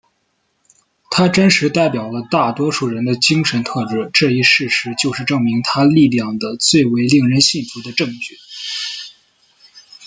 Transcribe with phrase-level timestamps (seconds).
[1.11, 8.35] 他真实代表了大多数人的精神特质这一事实就是证明他力量的最为令人信服的证据。